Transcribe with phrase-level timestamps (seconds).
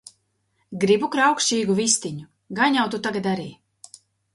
[0.83, 2.29] Gribu kraukšķīgu vistiņu!
[2.61, 3.51] Gan jau tu tagad arī..